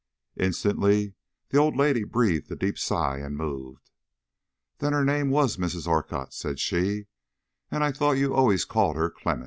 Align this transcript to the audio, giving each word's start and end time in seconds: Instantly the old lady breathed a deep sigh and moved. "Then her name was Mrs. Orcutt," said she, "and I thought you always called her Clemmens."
Instantly 0.39 1.13
the 1.49 1.59
old 1.59 1.75
lady 1.77 2.03
breathed 2.03 2.51
a 2.51 2.55
deep 2.55 2.79
sigh 2.79 3.19
and 3.19 3.37
moved. 3.37 3.91
"Then 4.79 4.93
her 4.93 5.05
name 5.05 5.29
was 5.29 5.57
Mrs. 5.57 5.85
Orcutt," 5.87 6.33
said 6.33 6.59
she, 6.59 7.05
"and 7.69 7.83
I 7.83 7.91
thought 7.91 8.13
you 8.17 8.33
always 8.33 8.65
called 8.65 8.95
her 8.95 9.11
Clemmens." 9.11 9.39